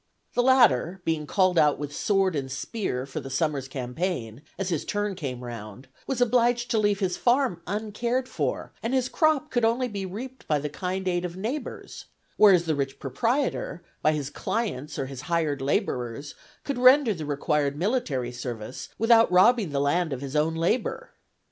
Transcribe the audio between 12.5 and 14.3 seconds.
the rich proprietor, by